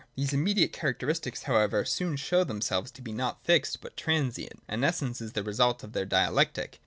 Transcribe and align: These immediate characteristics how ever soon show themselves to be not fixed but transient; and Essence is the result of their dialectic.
These 0.15 0.33
immediate 0.33 0.73
characteristics 0.73 1.43
how 1.43 1.57
ever 1.57 1.85
soon 1.85 2.15
show 2.15 2.43
themselves 2.43 2.89
to 2.89 3.03
be 3.03 3.11
not 3.11 3.45
fixed 3.45 3.81
but 3.81 3.95
transient; 3.95 4.63
and 4.67 4.83
Essence 4.83 5.21
is 5.21 5.33
the 5.33 5.43
result 5.43 5.83
of 5.83 5.93
their 5.93 6.05
dialectic. 6.05 6.79